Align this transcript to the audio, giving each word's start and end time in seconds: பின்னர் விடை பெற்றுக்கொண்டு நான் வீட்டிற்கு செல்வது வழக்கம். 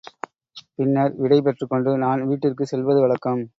பின்னர் 0.77 1.13
விடை 1.17 1.39
பெற்றுக்கொண்டு 1.41 1.93
நான் 1.97 2.25
வீட்டிற்கு 2.25 2.65
செல்வது 2.65 3.01
வழக்கம். 3.01 3.43